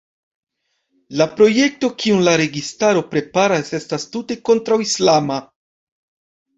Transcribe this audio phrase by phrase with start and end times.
[1.21, 5.43] La projekto kiun la registaro preparas estas tute kontraŭislama.